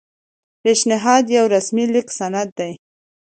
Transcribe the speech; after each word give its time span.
پیشنهاد 0.61 1.25
یو 1.37 1.45
رسمي 1.55 1.85
لیکلی 1.93 2.15
سند 2.19 2.49
دی. 2.57 2.71